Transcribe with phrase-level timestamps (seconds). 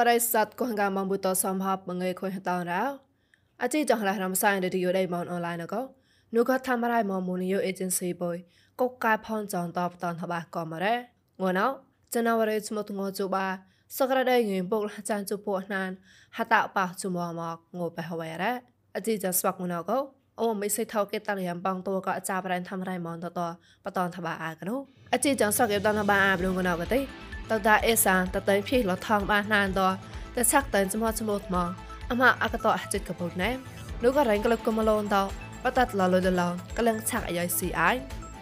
[0.08, 2.82] រិស័ទកងកាមបុតសំហបមងៃខុញតរោ
[3.62, 5.82] អជីចងឡារំសាយរឌីយោដៃមនអនឡាញកោ
[6.34, 8.36] នូក៏ធ្វើរៃមមូនីយោអេเจนស៊ីបុយ
[8.80, 10.94] កកកាផនចងតបតនតបាក៏មរ៉េ
[11.40, 11.68] ងួនអោ
[12.14, 13.46] ចណវរេស្មតងោជូបា
[13.96, 15.90] សក្រដៃងឿបុកចានជពោណាន
[16.36, 17.20] ហតបះជុំម
[17.56, 18.52] កងោបេហវរ៉េ
[18.96, 19.98] អជីចស្វាក់មុនកោ
[20.40, 23.40] អូមិនសិថោគេតលយ៉ាងបងតួក៏ចាប់រ៉ែនធ្វើរៃមនតត
[23.84, 24.76] បតនតបាអាកណូ
[25.12, 27.00] អជីចងសកេតនបាអាប្លងកណោកទេ
[27.51, 29.81] តតាអេសាតតៃភីលថងបានណានត
[30.35, 31.55] តែឆាក់តែចមចមោថ្ម
[32.11, 33.49] អមអកតអចិត្តកបុណែ
[34.03, 35.17] នោះក៏រែងក្លឹបកុំឡូនត
[35.63, 37.91] បតតឡលដឡងកលឹងឆាក់អាយស៊ីអៃ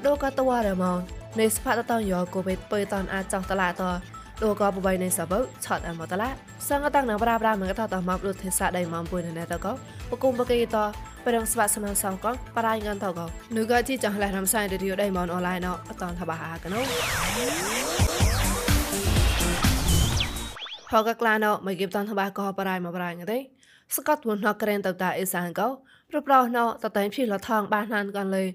[0.05, 0.99] ដូក៏តវ៉ារមន
[1.39, 3.83] នៃស្ផាតតយោកូបេតបើតនអាចចង់តឡាត
[4.43, 6.29] ដូក៏បបៃនៃសបើឆតអមតឡា
[6.67, 9.71] សង្កតាំងណប្រាប្រាមកតតមកលុទេសាដៃមកពុយណែតក៏
[10.09, 10.77] បគុំបកេត
[11.25, 13.25] ប្រងស្វាសមានសងកងបរៃងានតក៏
[13.55, 18.08] នោះក៏ជីចង់ឡះរំសាយរីយដៃមកអនឡាញណអតនថាបាហាកណូ
[20.91, 23.37] ហកក្លាណោមកគិបតាន់ថ្បាកោបរៃមកបរៃងទេ
[23.95, 25.67] ស្កតវណក្រែនតតាអេសានកោ
[26.09, 28.45] ប្រប្រោណោតតែភីលថងបានណានកាន់លេ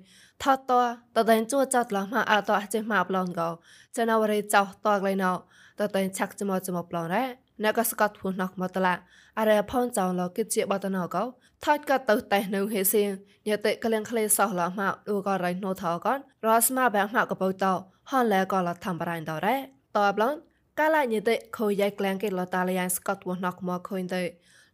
[0.43, 0.73] ថតត
[1.17, 3.49] តតែជួចាត់ឡមកអតចេះមកប្លន់កោ
[3.97, 5.33] ចណវរេចោតកលេណោ
[5.81, 7.25] តតែឆាក់ចមចមប្លន់រ៉ា
[7.63, 8.95] អ្នកក៏ស្កតភូណកមកតឡា
[9.39, 11.23] អរេផនចောင်းលគិតជាបតណកោ
[11.65, 13.11] ថតក៏ទៅតែនៅហេសៀង
[13.47, 17.65] ញ៉តិកលៀងក្លេសោះឡមកឌូក៏រៃណូថោកនរស្មាបែងមកកបោត
[18.11, 19.57] ហនលែក៏លថាំបរៃតរ៉ា
[19.97, 20.35] តបឡន
[20.80, 24.22] កាលាញិតិខូយ៉ៃក្លាំងគេលតាលយ៉ាងស្កតវណកមកខុញទៅ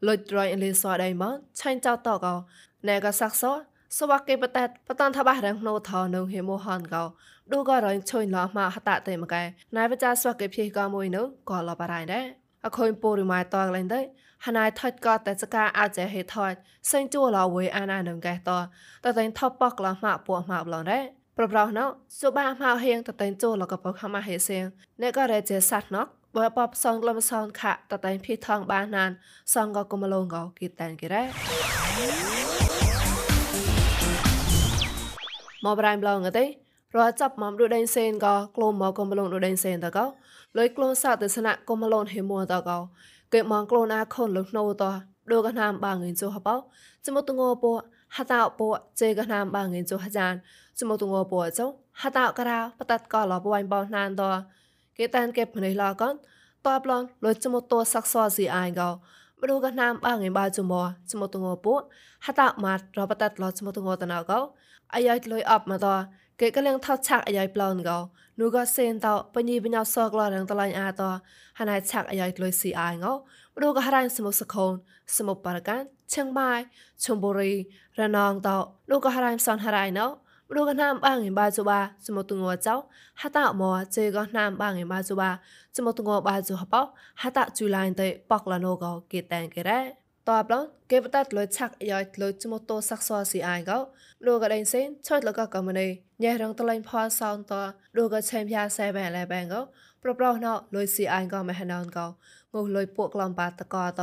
[0.06, 2.34] លុចរយអលីសដៃមកឆាញ់ចោតតកោ
[2.88, 3.44] ណែក៏សាក់ស
[3.98, 7.04] សវកេបតបតនថាបះរងណូថនៅហេមូហានកោ
[7.52, 9.42] ឌូក៏រញឈុញឡមកហតតេមកែ
[9.76, 12.24] ណៃបចាស្វកេភីក៏មួយនោះក៏លបរៃដែរ
[12.66, 14.00] អខុញពូរីម៉ៃតកលែងទៅ
[14.46, 16.56] ហណៃថត់ក៏តែសកាអាចហេថត់
[16.90, 18.50] សេងជួលអវេអាណានឹងកែតត
[19.04, 21.04] តែថប់បកឡមកពួមកឡងដែរ
[21.40, 21.86] ប្រប្រោណោ
[22.20, 24.64] សុបាមកហៀងតតែងចូលលកបខមាហេសៀង
[25.00, 26.06] អ្នកក៏រែចេសាត់ណក
[26.36, 29.10] បើបបសងលំសងខៈតតែងភីថងបានណាន
[29.54, 31.22] សងក៏គុំលងក៏គីតែនគេរ៉
[35.64, 36.44] មកប្រៃម្លងទេ
[36.96, 40.04] រត់ចាប់មកដូចដេញសេនក៏ក្លូមមកគុំលងដូចដេញសេនតក៏
[40.58, 42.78] លុយក្លូនសាទស្សនៈគុំលងហេមួតក៏
[43.32, 44.84] គេមកក្លូនអាខុនលុណូត
[45.32, 46.56] ដូកណាមបាងងិនជូហបោ
[47.06, 47.64] ចមុតងោព
[48.16, 48.60] ហតោព
[49.00, 49.84] ជេកណាមបាងងិន
[50.78, 51.66] ជូហចានចមុតងោពចុ
[52.02, 54.22] ហតោការ៉ាបតតក៏លបវ៉ៃបោណានត
[54.98, 56.14] គេតានគេភ្នេះឡកន
[56.66, 58.90] តបឡនលុចចមុតតសាក់សស៊ីអាយកោ
[59.40, 60.72] បរូកណាមបាងងបាជុំ
[61.10, 61.66] ចមុតងោព
[62.26, 64.40] ហតោម៉ាត់របតតលចមុតងោតណៅកោ
[64.94, 65.86] អាយ៉ៃលុយអបមកត
[66.40, 67.98] គេក៏លៀងថោឆាក់អាយ៉ៃប្លន់កោ
[68.40, 71.02] នូក៏សេនតបញីបញោសកលរងតឡាញ់អាត
[71.58, 73.12] ហណៃឆាក់អាយ៉ៃលុយស៊ីអាយងោ
[73.54, 74.72] បរូក៏ហរ៉ាញ់សមុសខូន
[75.16, 75.82] សមុបរកាន
[76.14, 76.60] ឈឹងបាយ
[77.04, 77.52] ឈុំបុរី
[78.00, 78.48] រណងត
[78.90, 80.19] នូក៏ហរ៉ាញ់សនហរ៉ៃណោបរូកណាមបាងង
[81.38, 82.74] បាជូបាសមុតងោចៅ
[83.20, 83.62] ហតអម
[83.94, 85.30] ជេក៏ណាមបាងងបាជូបា
[85.76, 86.74] សមុតងោបាជូហប
[87.22, 89.80] ហតជូឡៃតេបកលណូក៏គេតែងគេរ៉ា
[90.28, 93.78] តបឡងគេបតតលុយឆាក់យ៉យលុយចមតោសាក់សស៊ីអាយកោ
[94.26, 95.88] លោកកដេងសេនឆត់លកកមនី
[96.22, 96.90] ញ៉ែរងតលែងផ
[97.20, 97.52] សោនត
[97.96, 99.60] លោកកឆេមយ៉ាសេបែលែបែងកោ
[100.02, 102.06] ប្រប្រោណោលុយស៊ីអាយកោមហណនកោ
[102.54, 104.02] ងុះលុយពួកក្លំបាតកោត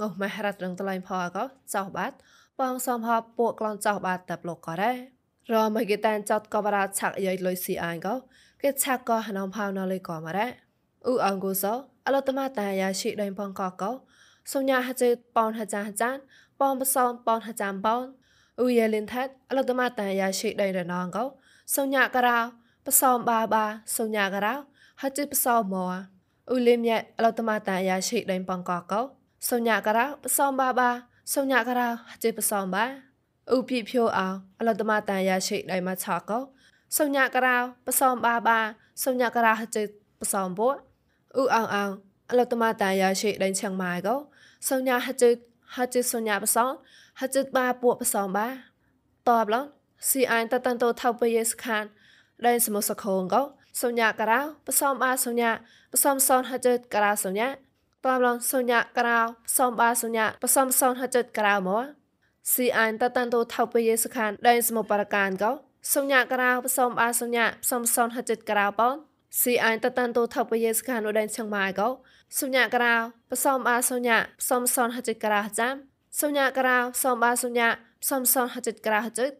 [0.00, 1.44] ងុះមហរតរងតលែងផកោ
[1.74, 2.16] ចោបាត់
[2.60, 5.13] បងសំហបពួកក្លំចោបាតតប្លុកក៏ដែរ
[5.52, 8.08] រមគេតានចតកបរាឆាក់យាយលុយស៊ីអាយក
[8.62, 10.48] គេឆាក់កហនំផៅណលុយកមរ៉ា
[11.06, 11.64] អ៊ូអងគូស
[12.06, 13.90] អលតមតាយាឈីដេងបងកកោ
[14.52, 16.16] សញ្ញាហចេប៉នហចាហចាន
[16.60, 18.02] ប៉នបសោនប៉នហចាំប៉ន
[18.58, 21.24] អ៊ូយាលិនថាត់អលតមតាយាឈីដេងរណងកោ
[21.76, 22.38] សញ្ញាការោ
[22.86, 23.64] បសោនបាបា
[23.98, 24.54] សញ្ញាការោ
[25.02, 25.74] ហចេបសោម
[26.48, 29.00] អ៊ូលិមយ៉ាអលតមតាយាឈីដេងបងកកោ
[29.50, 30.90] សញ្ញាការោបសោនបាបា
[31.34, 32.84] សញ្ញាការោហចេបសោមបា
[33.52, 34.28] ឧបិភោអោ
[34.58, 36.38] អលតមាតាយាရှိដៃមកឆកោ
[36.96, 38.58] សុញ្ញាការោបសោនបាបា
[39.02, 39.82] សុញ្ញាការោហចេ
[40.20, 40.68] បសោមពោ
[41.40, 41.90] ឧអងអង
[42.30, 44.14] អលតមាតាយាရှိដៃឆាំងម៉ៃកោ
[44.70, 45.30] សញ្ញាហជិ
[45.76, 46.70] ហជិសញ្ញាបសង
[47.20, 48.52] ហជិបាពួកបសងបាត
[49.44, 49.64] បឡង
[50.10, 51.84] ស៊ីអញតតន្តោថៅពយេសខាន
[52.46, 53.42] ដៃសមុសខងកោ
[53.82, 55.50] សញ្ញាការោបសំបាសញ្ញា
[55.92, 57.54] បសំសនហជិការោសញ្ញាត
[58.04, 61.84] បឡងសញ្ញាការោបសំបាសញ្ញាបសំសនហជិការោមក
[62.52, 65.50] ស៊ីអញតតន្តោថៅពយេសខានដៃសមុបរកានកោ
[65.94, 68.94] សញ្ញាការោបសំបាសញ្ញាបសំសនហជិការោបន
[69.42, 71.88] ស៊ីអញតតន្តោថៅពយេសខានដៃឆងម៉ាយកោ
[72.38, 72.96] សុញ្ញាការោ
[73.30, 74.16] បសំបាសុញ្ញា
[74.48, 75.74] សំសនហចិតការោចាំ
[76.20, 77.68] សុញ្ញាការោសំបាសុញ្ញា
[78.08, 79.30] សំសនហចិតការោហចិត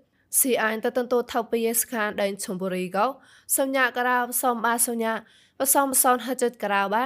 [0.40, 3.06] ស៊ីអញតតន្តោថៅពយេសខានដេញឈុំបុរីកោ
[3.56, 5.12] សុញ្ញាការោសំបាសុញ្ញា
[5.58, 7.04] បសំសនហចិតការោបា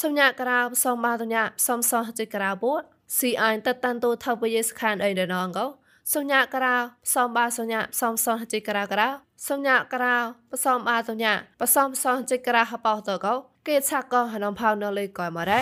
[0.00, 2.74] សុញ្ញាការោសំបាសុញ្ញាសំសនហចិតការោបួ
[3.14, 5.66] ស៊ីអានតតាន់តូថបយេសខានអីដណងកោ
[6.14, 6.74] សញ្ញាក្រៅ
[7.06, 9.08] ផ្សំបាសញ្ញាផ្សំសនចិក្រៅក្រៅ
[9.48, 10.14] សញ្ញាក្រៅ
[10.52, 13.34] ផ្សំបាសញ្ញាផ្សំសនចិក្រៅហបោតកោ
[13.66, 15.60] គេឆាកោហនំផៅនៅលីកោមករ៉េ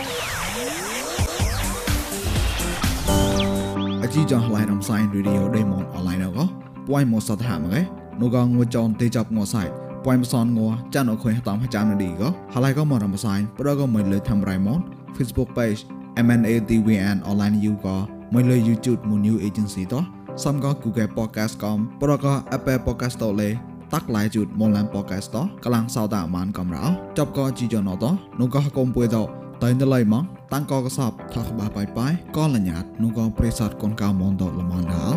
[4.03, 6.45] អជីចងឡៃនំសៃរីឌីអូដេម៉នអនឡាញកោ
[6.89, 7.81] ពួយមកសតហាមកែ
[8.21, 9.63] នោះកងងួចនទេចាប់ងួសៃ
[10.05, 14.81] ពួយមសនងួចានអខុយតាមចាំនឌីកោហឡៃកោមករំសៃប្រកោមិនលើធ្វើរៃម៉ន
[15.17, 15.81] Facebook page
[16.27, 17.97] MNATVN online you ក៏
[18.35, 20.05] មិនលើ YouTube មួយ new agency តោះ
[20.45, 23.51] សំក៏ Google Podcast កំប្រក៏ Apple Podcast តលេ
[23.93, 26.85] តាក់ឡៃជូតមកឡាន podcast តកលាំងសោតាមានកំរោ
[27.19, 28.05] ចប់ក៏ជីចណត
[28.41, 29.17] នោះក៏កុំពួយត
[29.63, 35.17] តែនៅឡៃមកតាំងក៏កសបថាក្បាបាយបាយក៏លញ្ញាតនោះក៏ប្រេសតកូនកៅមនតលមនដល់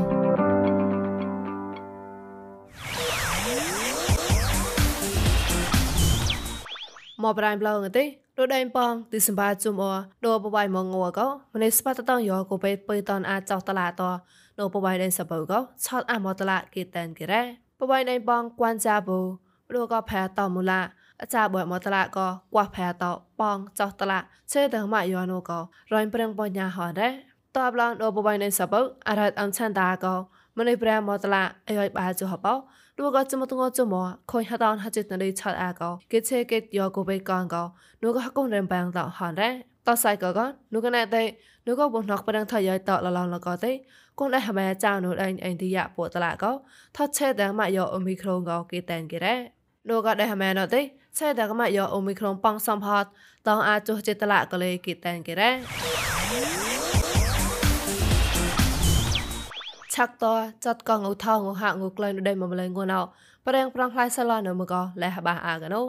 [7.23, 9.91] មកប្រៃប្លងទេ ដូចដែងប៉ងទីសម្បាជុំអ
[10.25, 14.01] ដូបបៃមកងัวក៏ម្នេះស្បាតតងយកក៏ពេលបើតនអាចចោតឡាត
[14.59, 17.43] នៅបបៃដែងសបើក៏ឆតអាមកតឡាគេតែនគេរ៉ា
[17.79, 19.19] បបៃណៃបងគួនចាបូ
[19.69, 20.81] ព្រោះក៏ផែតមូឡា
[21.21, 23.03] អាចាបើមកតឡាក៏គួផែត
[23.39, 24.19] បងចោះតឡា
[24.51, 25.59] ឆេតម៉ាយ៉ណូក៏
[25.93, 27.09] រយប្រឹងបញ្ញាហរ៉េ
[27.55, 28.73] តបឡងដល់បបៃណៃសប
[29.07, 30.13] អរ៉ាត់អំឆាន់តាក៏
[30.57, 32.53] ម្នេះប្រែមកតឡាអីឲ្យបាចុះបោ
[32.99, 33.95] នោះក៏ចមតងចម
[34.31, 37.63] ខុញហតនហចិត្តនរីឆាត់អាក៏គេឆេគេយកក៏បេកងក៏
[38.03, 39.49] នោះក៏ហកុំរំបាំងតហនរ៉េ
[39.87, 41.23] តសៃក៏ក៏នោះក៏ណែតែ
[41.67, 43.71] នោះក៏បុណកប្រឹងថយតលឡងលក៏ទេ
[44.19, 46.51] គនដែរម៉ែចៅនោះអញអញទីយ៉ាពតឡាក៏
[46.95, 49.35] ថត់ឆេតែម៉ាយកអូមីក្រុងក៏គេតែនគេរ៉េ
[49.89, 50.81] នោះក៏ដែរម៉ែណទេ
[51.17, 53.05] ឆេតែម៉ាយកអូមីក្រុងប៉ងសំផត
[53.47, 56.66] តងអាចចុះចិត្តឡាក៏លេគេតែនគេរ៉េ
[59.97, 60.25] ឆាក់ត
[60.65, 63.01] ចាត់កងឧថងហាក់ងក្លែងដេមម្លែងងួនអោ
[63.47, 65.81] ប្រេងប្រងផ្លៃសឡនៅមកក៏លះបាអាកណូ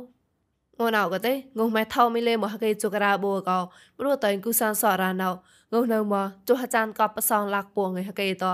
[0.79, 3.59] ងួនអោក៏ទេងុំម៉ែថោមីលេមកគេជុករាបូក៏
[3.99, 5.31] ព្រោះតែគូសានសរ៉ាណៅ
[5.73, 8.45] ងុនៅមកចុះអាចារ្យកបប្រសងលាក់ពួងឯហកេត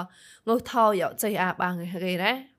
[0.48, 2.53] ងុថោយកចៃអាបាងឯហកេរ៉ា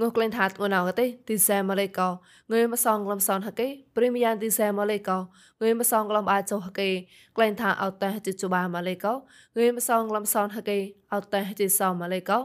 [0.00, 2.08] ងុក្លែងថាត់ងុណៅកទេទីសែម៉ាឡេកោ
[2.52, 6.90] ងើមកសងក្លំសនហកេព្រីមយ៉ាងទីសែម៉ាឡេកោងើមកសងក្លំអាចុហកេ
[7.36, 9.12] ក្លែងថាអត់តែជិជបាម៉ាឡេកោ
[9.58, 10.78] ងើមកសងក្លំសនហកេ
[11.14, 12.38] អត់តែជិសម៉ាឡេកោ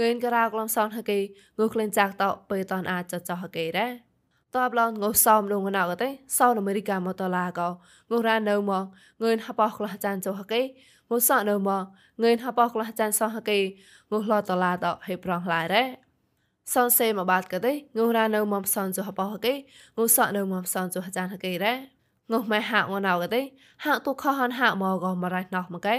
[0.00, 1.18] ងើការ៉ាក្លំសនហកេ
[1.58, 3.88] ងុក្លែងចាក់តពេលតនអាចចចហកេរ៉ា
[4.54, 6.08] តបឡងងសំលងណៅកទេ
[6.38, 7.72] សោអមេរិកាមកតឡាកោង
[8.26, 8.84] រ៉ានៅមក
[9.22, 11.82] ងឿនហបខ្លះចានចុហកេងសនៅមក
[12.22, 16.07] ងឿនហបខ្លះចានសហកេងលតឡាតហេប្រងឡាយរ៉េ
[16.74, 19.54] សនសេមកបាត់កទេងរ៉ានៅមកសនចុហបហកេ
[19.96, 21.74] ងសនៅមកសនចុហចានហកេរ៉េ
[22.32, 23.42] ងុះម៉ែហាក់ងណៅកទេ
[23.84, 25.94] ហាក់ទូខហានហាក់មកក៏មករៃណោះមកកែ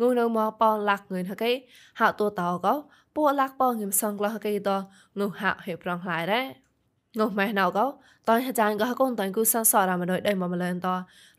[0.00, 1.52] ងុះនៅមកប៉លាក់ងឿនហកេ
[2.00, 2.74] ហាក់ទូតោក៏
[3.14, 4.70] ពួកលាក់ប៉ងឹមសងក្លហកេត
[5.18, 6.42] ងុះហាក់ហេប្រងឡាយរ៉េ
[7.18, 7.86] ងុះម៉ែណៅក៏
[8.28, 10.88] តើចានក៏កូនតើគូសានសរមកដោយដៃមកម្លឹងត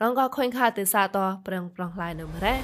[0.01, 1.17] រងក៏ខុញខាទេសាត
[1.47, 2.55] ប្រឹងប្រងឡាយនៅមរ៉េ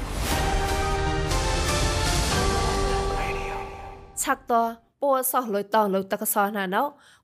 [4.24, 4.54] ឆាក់ត
[5.02, 6.82] ពូសោះលុយតលុយតកសណាណៅ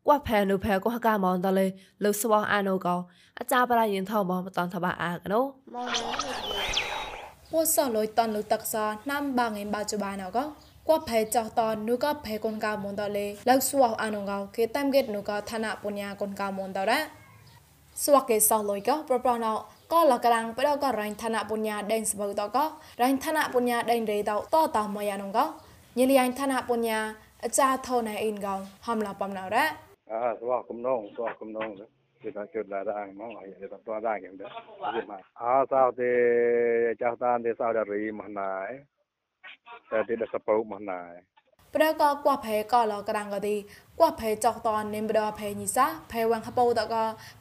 [0.07, 1.65] កួផែនុផែកួហកាមនតលេ
[2.03, 2.95] លុស្វងអានុកោ
[3.37, 5.41] អាចាប្រយិនថោមបតនតបាអាកណូ
[7.51, 8.75] ពូសោះលុយតលុយតកស
[9.09, 10.43] ណាំបាងឯបាចបាណៅកោ
[10.87, 16.99] កួផែចោតនុកផែកូនកៅមនតលេលុស្វងអានុកោគេតាមកេតនុកឋានៈពុញ្ញាកូនកៅមនតរ៉ា
[18.03, 19.51] ស្វកេសោះលុយកោប្រប្រណៅ
[19.93, 22.65] ក៏លករាំងបដក៏រ៉ៃឋានៈពុញ្ញាដេញស្បើតក៏
[23.01, 25.45] រ៉ៃឋានៈពុញ្ញាដេញរេតតតមយ៉ានងកោ
[25.99, 26.99] ញលីអញឋានៈពុញ្ញា
[27.43, 29.65] អាចារ្យថោណៃអ៊ីនកងហំឡាបំណៅរ៉ា
[30.11, 31.69] អាស្វះកំណងស្វះកំណង
[32.21, 34.51] គេថាជិតឡាដែរមកហើយទៅតដែរគេដែរ
[35.11, 36.11] មកអាសោទេ
[37.01, 38.55] ចាស់តានទេសោដរីមកណៃ
[39.91, 41.01] តែទីដសពៅមកណៃ
[41.75, 43.55] ប្រកកួផេកលក្រាំងកទី
[43.99, 46.95] កួផេចកតនិមបដផេញីសាផេវាំងហបោតក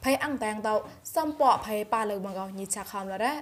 [0.04, 0.68] ផេអាំងតាំងត
[1.14, 3.34] សំពកផេប៉ាលើមកញីឆាខំលរ៉ា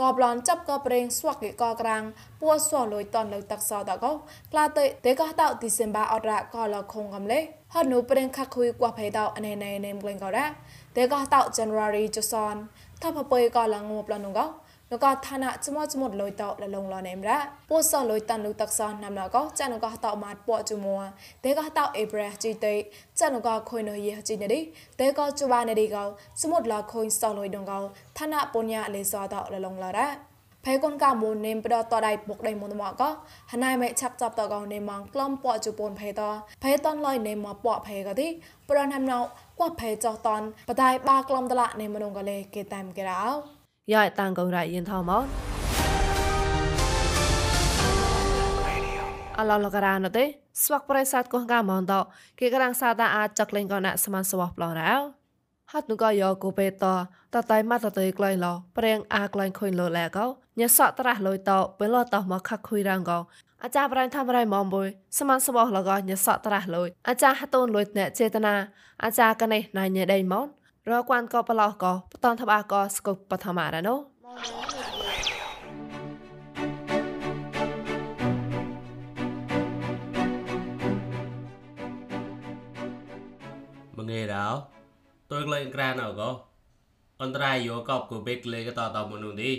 [0.00, 2.02] តបឡនចាប់ក៏ប្រេងស្វាក់កក្រាំង
[2.40, 4.12] ពួសួលុយតនលើតាក់សតកោ
[4.52, 7.38] ក្លាតេតេកតោឌីសេមបាអរ៉ាក៏លខងកំលេ
[7.74, 10.46] ហនុប្រេងខខុយគួផេតោអណេណេនេមក្លែងក៏រ៉ា
[10.96, 12.54] តេកតោ January ចសន
[13.02, 14.46] ថាបបុយក៏លងងប់លនងកោ
[14.92, 21.00] นกทานะจมอจมดลอยตอละลงลอเนมระปูสอลอยตันลุตักซอนนำนกจันนกตอมาปอจุมัว
[21.40, 22.66] เตกตอเอเบรจีเต
[23.18, 24.60] จันนกคอยนเยจีเนดิ
[24.96, 26.04] เตกจุบานดิกอ
[26.40, 27.78] จมดลอคอยสอลอยดงกอ
[28.16, 30.08] ทานะปุญญาเลซอตอละลงลอระ
[30.62, 33.08] เพกอนกามูนเนมปดอตอไดปกไดมุนมอก็
[33.50, 36.30] หนายไม่ชับจับตอกอเนมังกล้อมปอจุปนเพตอ
[36.60, 38.30] เพตอนลอยเนมอปอเพกะที่
[38.66, 39.18] ปรอนทำเนา
[39.58, 43.57] กว่าเพจอตอนปะไดบากล้อมตละเนมนงกะเลเกตามกะราว
[44.46, 45.24] ងរ៉ៃយិនថោមក
[49.38, 50.24] អឡឡករ៉ាណទេ
[50.62, 51.94] ស្វាក់ប្រៃសាទកងកាមនត
[52.38, 54.92] គេក្រាំងសាតាអាចចក្លែងកណស្មានស្វះប្លងរ៉ា
[55.72, 56.72] ហាត់នុកយកគូបេត
[57.34, 60.26] តតៃម៉ាត់តៃក្លែងឡប្រេងអាក្លែងខុញលលែកោ
[60.60, 63.18] ញសក់ត្រាស់លុយតពេលតមកខកខុយរាងកោ
[63.62, 68.54] អាចារ្យប្រៃធ្វើរៃមុំបុយសមានសបោះលកញសក់ត្រាស់លុយអាចារ្យហតូនលុយអ្នកចេតនា
[69.04, 70.46] អាចារ្យកណេះណៃញ៉េដៃម៉ន
[70.90, 73.94] រកវានកបឡោះកបតនថាបាកស្កុបបឋមរណោ
[83.96, 84.48] មងេរោ
[85.30, 86.22] តើក្លែងក្រានអក
[87.22, 89.54] អន្តរាយយោកបគូបេកលេកតតមនុនេះ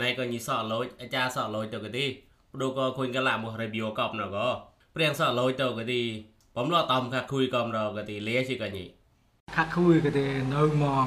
[0.00, 2.04] ណៃក៏ញីសក់លោចអាចារសក់លោចទៅក៏ទី
[2.52, 4.36] ព្រោះក៏ខុញកលាមរបយោកបណក
[4.94, 6.02] ព្រៀងសក់លោចទៅក៏ទី
[6.56, 8.86] បំលោះតំខាខុយកមរក៏ទីលេជាក៏ញី
[9.56, 11.06] ខាក់គួយក៏ទេនៅមក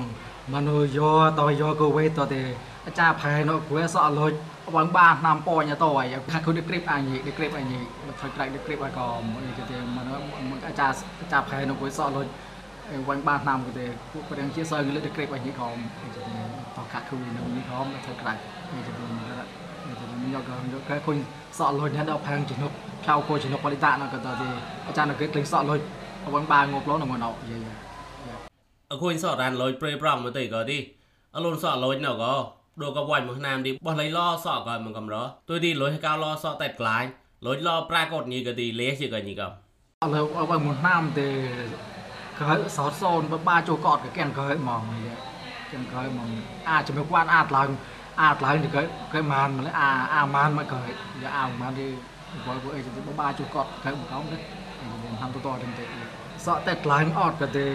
[0.54, 2.42] មនុយោតយោក៏វេតទេ
[2.86, 4.32] អាចារ្យផែនៅគួយសក់លុច
[4.76, 6.04] បងបានតាមពញតយ
[6.34, 7.74] ខាក់គួយដឹកគ្រីបអញដឹកគ្រីបអញ
[8.20, 9.08] ថយក្រៃដឹកគ្រីបអក៏
[9.46, 10.16] អីក៏ទេមនុ
[10.68, 12.26] អាចារ្យអាចារ្យផែនៅគួយសក់លុច
[13.08, 13.86] បងបានតាមក៏ទេ
[14.30, 15.68] ព្រៀងជាសើលើដឹកគ្រីបអញក៏
[16.02, 18.34] អីក៏ទេតខាក់គួយនៅនេះក៏ថយក្រៃ
[18.74, 21.18] អីក៏ទេខ្ញុំយកយកគេឃើញ
[21.58, 22.72] សក់លុចដល់ផាំងជំនុក
[23.04, 24.48] ផ្លៅគោជំនុកបលិតានោះក៏ទៅទេ
[24.88, 25.80] អាចារ្យនៅគេក្លេងសក់លុច
[26.36, 27.87] បងបានងប់លោនៅមកណោយាយ
[28.92, 30.78] អខូនសក់រានលុយព្រៃប្រំមកទៅក៏ទី
[31.36, 32.34] អលូនសក់លុយណៅក៏
[32.82, 35.16] ដូក៏វាយមកណាមទីបោះលៃឡសក់ក៏មកកំរ
[35.50, 37.08] ទុយទីលុយកៅឡសក់តែក្លាញ់
[37.46, 39.48] លុយឡប្រាកដញីក៏ទីលេជាក៏ញីក៏
[40.04, 40.22] អលើ
[40.52, 41.28] បើមកណាមទេ
[42.40, 42.46] ក៏
[42.78, 44.82] សតសូនបបាចូលកតក៏កែនក៏ហ្មង
[45.72, 46.30] កែនក៏ហ្មង
[46.70, 47.70] អាចជំនួយគាត់អាចឡើង
[48.22, 50.80] អាចឡើងទៅក៏បានម្លេះអាអាបានមកក៏
[51.24, 51.88] យ៉ាអាបានទី
[52.46, 54.38] គាត់ពួកអីទៅបបាចូលកតក៏មកកំទេ
[55.22, 56.07] ហាំតតទៅទេ
[56.46, 57.68] សក់តែក្លាញ់អត់ក៏ទេ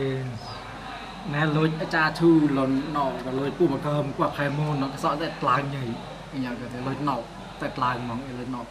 [1.34, 5.84] ណែលុយអាចារ្យឈូលនណោក៏លុយពុំមកកំគាត់ខែមុនណោសក់តែក្លាញ់ញ៉ៃ
[6.32, 7.16] អញ្ចឹងក៏ទេលុយណោ
[7.60, 8.62] តែក្លាញ់ហ្មងលុយណោ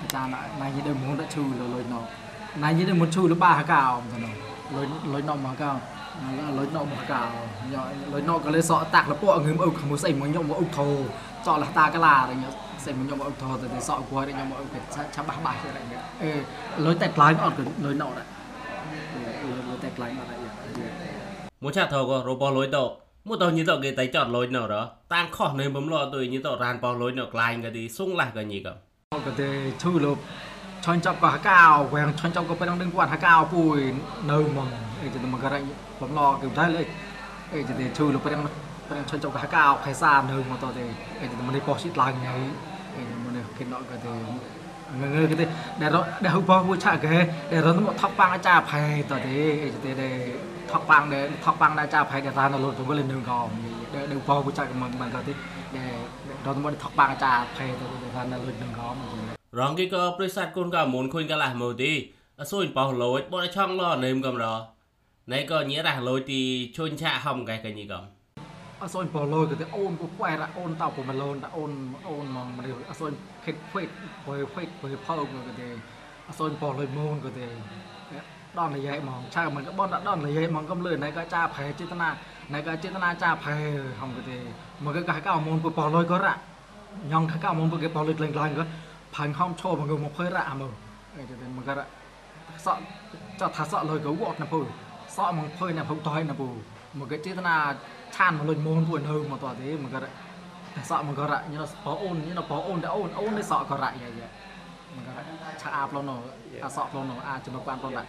[0.00, 0.30] អាចារ្យ
[0.60, 1.42] ណៃយីដល់មុនដាក់ឈូ
[1.74, 2.00] លុយណោ
[2.62, 4.30] ណៃយីដល់មុនឈូលបាកៅទៅណោ
[4.76, 5.70] លុយលុយណោមកកៅ
[6.58, 7.20] លុយណោមកកៅ
[7.72, 7.80] ញ៉
[8.12, 10.88] លុយណោក៏លេសក់តាក់លពកងឹមអុកខ្មោះស្អីមកខ្ញុំមកអុកធោ
[11.46, 12.48] ចောက်លះតាកាឡារញ៉
[12.84, 14.68] ស្អីមកខ្ញុំមកអុកធោទៅសក់គាត់ខ្ញុំមកអុក
[15.14, 16.30] ឆាប់បាស់បាស់ទៅញ៉អេ
[16.84, 18.26] លុយតែក្លាញ់អត់ក៏លុយណោដែរ
[20.02, 20.98] លុយតែក្លាញ់អត់ដែរ
[21.62, 22.82] មួយឆាថោក៏របស់លុយទៅ
[23.28, 24.74] មួយតញីទៅគេតែចតលុយណោរ
[25.12, 28.72] តាមខុសនៅបំលោទៅញីទៅរានបោះលុយនៅក្លាញ់ក៏ទីសុងលះក៏ញីក៏
[29.26, 29.48] ក៏ទេ
[29.82, 30.16] ឈឺលុប
[30.84, 31.58] ឆាញ់ចាប់ក៏ហកៅ
[31.94, 33.78] វាងឆាញ់ចាប់ក៏ពេលនឹងគាត់ហកៅពួយ
[34.30, 34.68] នៅមក
[35.02, 35.54] អីទៅមកករ
[36.00, 36.82] បំលោគេតែលេ
[37.54, 38.34] អីទៅឈឺលុបពេល
[38.88, 40.84] ពេលឆាញ់ចាប់ក៏ហកៅខេសានៅមកទៅទេ
[41.20, 42.34] អីទៅមកនេះបោះស៊ីឡើងញ៉ៃ
[42.96, 44.14] អីមកនេះគេណក់ក៏ទេ
[44.96, 45.44] ងើគេទេ
[45.80, 45.90] ដែល
[46.24, 47.14] ដែលហូបបោះមួយឆាគេ
[47.52, 50.10] ដែលរត់មកថប់ប៉ាំងអាចារ្យផែទៅទេអីទៅទេ
[50.72, 53.40] ថកបាំងដែលថកបាំងដែលចាផៃដែលតានៅលុតទៅលើនឹងក៏
[53.94, 55.32] ដែលបោគូចាក់មិនមិនក៏ទី
[55.76, 55.92] ដែល
[56.46, 58.88] រត់មកថកបាំងអាចាផៃទៅតានៅលុតនឹងក៏
[59.58, 61.92] រងគេក៏ប្រិស័តគុនក៏មុនខុញកន្លះមកទី
[62.40, 64.44] អសួយបោះលុយបោះឆងលនឹមកំរ
[65.32, 66.40] ណៃក៏ញ៉ារះលុយទី
[66.76, 68.17] ជុញឆាហំកែកញីកំ
[68.82, 71.72] អសួយបោះលុយក៏ទៅអូនក៏ខ្វែរអូនតោពុំមលូនតអូន
[72.08, 73.10] អូនមកមនុស្សអសួយ
[73.44, 73.88] ខិតហ្វេត
[74.26, 75.68] បើហ្វេតបើផោក៏ទៅ
[76.28, 77.46] អសួយបោះលុយមូនក៏ទៅ
[78.58, 82.08] ដល់និយាយហ្មងឆៅមិនក៏បនដល់និយាយហ្មងកំលឿនណៃក៏ចាប្រែចេតនា
[82.54, 83.56] ណៃក៏ចេតនាចាប្រែ
[84.00, 84.36] ហំក៏ទេ
[84.84, 86.32] មកក៏កៅមុនពប៉លុយក៏រ៉
[87.12, 88.64] ញងកៅមុនពគេប៉លុយក្លែងក្លែងក៏
[89.14, 90.68] ផាញ់ហំឈោមកមកភើរ៉មើ
[91.16, 91.74] អីទៅមកក៏
[92.66, 92.80] សក់
[93.40, 94.60] ចត់ថាសក់លុយក៏វត្តណាពូ
[95.16, 96.48] សក់មកភើណាភុតហើយណាពូ
[96.98, 97.56] មកក៏ចេតនា
[98.16, 100.00] ឆានមកលុញមូនពួកនៅមកតោះទេមកក៏
[100.90, 104.20] សក់មកក៏រ៉ាញ៉ោប្រអូនញ៉ោប្រអូនតែអូនអូននេះសក់ក៏រ៉ាយាយ
[104.94, 105.12] មកក៏
[105.62, 106.20] ឆាអាប្លន់នោះ
[106.64, 108.08] អាសក់ប្លន់នោះអាចមកបានប្លន់ដាក់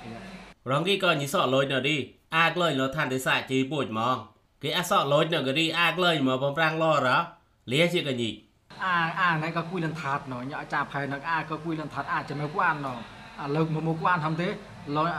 [0.72, 1.96] រងគីក៏ញីសក់លុយនៅឌី
[2.38, 4.18] អាចលុយលថានទេសាជីពួកហ្មង
[4.64, 7.18] គេអាសក់លុយនៅក៏ឌីអាចលុយមកបំប្រាំងលរ៉ា
[7.72, 8.30] លាជាកញី
[8.84, 12.98] អាអាណៃក៏គួយលន្ថាត់នោះញ៉ោចាប់ខែនឹងអាក៏គួយលន្ថាត់អាចមកបាននោះ
[13.56, 14.50] លើកមកមកបានហំទេ
[14.98, 15.10] លុយ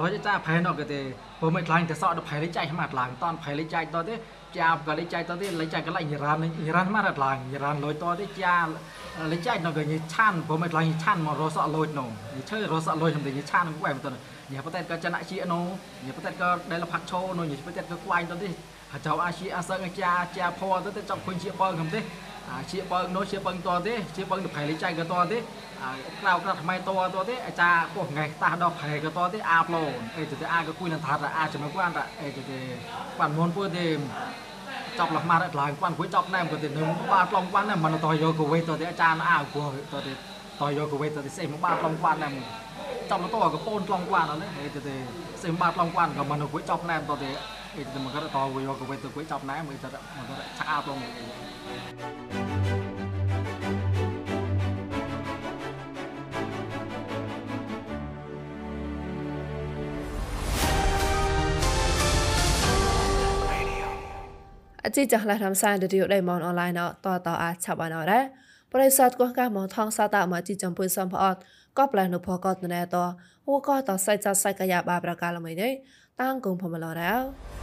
[0.00, 1.00] លុយចាផៃនៅក៏ទេ
[1.38, 4.14] ព្រោះមិនខ្លាញ់តែសក់ដល់ផៃលេចចៃហ្មាត់ឡើងតនផៃលេចចៃតទេ
[4.58, 8.56] ចាក៏លេចចៃតទេលេចចៃក៏លេចញរ៉ានញរ៉ានមកដល់ឡើងញរ៉ានលុយតទេចា
[9.32, 14.10] លេចចៃនៅក៏ញឆានព្រោះមិនខ្លាញ់ឆានមករសក់លុយនោះញឈើរសក់លុយហំទេញឆាននឹងបែបទៅ
[14.52, 15.64] ញ៉ាប្រតែក៏ចណៈជានោះ
[16.04, 18.48] ញ៉ាប្រតែក៏ដែលផាត់ឈោនោះញ៉ាប្រតែក៏ខ្វាញ់ទៅទេ
[18.92, 22.00] អាចៅអាជាអាសឹងអាចាចាផោទៅទេចង់ឃើញជាបើហំទេ
[22.50, 25.38] អាជាបើនោះជាបើតទេជាបើទៅប្រៃលេចចៃក៏តទេ
[25.80, 32.58] ក្រៅក្រៅថ្មីតតទេអាចាគោះងៃតាស់ដល់ប្រៃក៏តទេអាប្លូនអីទៅអាក៏គួយនឹងថាអាចំណុចគាត់អីទៅ
[33.18, 33.86] បានមុនពួយទេ
[34.98, 42.34] ចាប់លះមកឡើងគាត់គួយចាប់ណែមក៏ទៅនឹងបាទឡងគាត់ណែមិនតយកក៏វេទៅទេអាចារ្យអាគោះទៅទេតយកក៏វេទៅទេសេមកបាទឡងគាត់ណែម
[43.10, 44.96] ចាប់ទៅក៏ពូនឡងគាត់អត់ទេទៅទេ
[45.42, 47.30] សេបាទឡងគាត់ក៏មិនគួយចាប់ណែមទៅទេ
[47.76, 48.24] អីទៅមកក៏ត
[48.66, 52.57] យកក៏វេទៅគួយចាប់ណែមអីទៅមកក៏ឆាក់អាប្លង
[64.88, 68.20] អជីចាស់ឡារំសានឌីយោដៃមនអនឡាញណតតអាឆាប់អនរ៉ា
[68.72, 71.38] ប្រិស័តកោះកាមថងសាតាមកជីចំពុយសំផអត់
[71.78, 72.96] ក៏ប្លែនុផកតណែត
[73.46, 75.68] ហូក៏តសៃចាសៃកាយាបាប្រកាលមិនទេ
[76.20, 77.57] តាំងគងផមឡរ៉ា